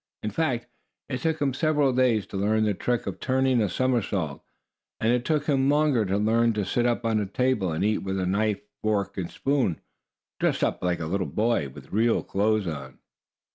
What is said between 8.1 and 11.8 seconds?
a knife, fork and spoon, dressed up like a little boy,